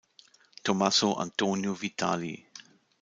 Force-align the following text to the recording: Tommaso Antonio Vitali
Tommaso 0.63 1.13
Antonio 1.21 1.75
Vitali 1.75 2.43